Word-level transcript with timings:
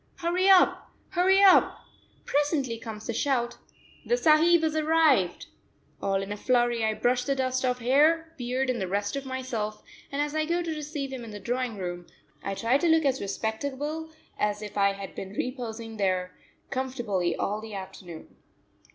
Hurry 0.15 0.49
up! 0.49 0.89
Hurry 1.09 1.43
up! 1.43 1.77
Presently 2.25 2.79
comes 2.79 3.05
the 3.05 3.13
shout: 3.13 3.57
"The 4.03 4.17
sahib 4.17 4.63
has 4.63 4.75
arrived." 4.75 5.45
All 6.01 6.23
in 6.23 6.31
a 6.31 6.37
flurry 6.37 6.83
I 6.83 6.95
brush 6.95 7.23
the 7.23 7.35
dust 7.35 7.63
off 7.63 7.77
hair, 7.77 8.33
beard, 8.35 8.71
and 8.71 8.81
the 8.81 8.87
rest 8.87 9.15
of 9.15 9.27
myself, 9.27 9.83
and 10.11 10.19
as 10.19 10.33
I 10.33 10.45
go 10.45 10.63
to 10.63 10.73
receive 10.75 11.13
him 11.13 11.23
in 11.23 11.29
the 11.29 11.39
drawing 11.39 11.77
room, 11.77 12.07
I 12.41 12.55
try 12.55 12.79
to 12.79 12.87
look 12.89 13.05
as 13.05 13.21
respectable 13.21 14.09
as 14.39 14.63
if 14.63 14.75
I 14.75 14.93
had 14.93 15.13
been 15.13 15.33
reposing 15.33 15.97
there 15.97 16.35
comfortably 16.71 17.35
all 17.35 17.61
the 17.61 17.75
afternoon. 17.75 18.35